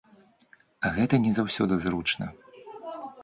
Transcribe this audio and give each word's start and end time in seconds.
А 0.87 0.91
гэта 0.95 1.15
не 1.27 1.33
заўсёды 1.39 1.73
зручна. 1.83 2.25